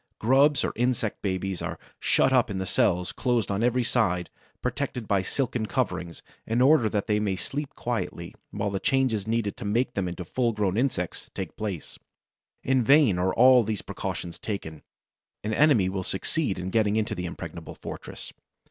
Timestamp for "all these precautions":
13.35-14.39